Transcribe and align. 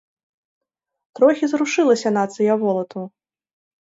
Трохі 1.19 1.45
зрушылася, 1.53 2.09
нацыя 2.19 2.51
волатаў! 2.67 3.03